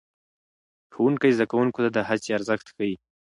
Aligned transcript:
ښوونکی 0.93 1.35
زده 1.35 1.45
کوونکو 1.51 1.79
ته 1.83 1.89
د 1.93 1.97
هڅې 2.09 2.29
ارزښت 2.37 2.67
ښيي 2.75 2.95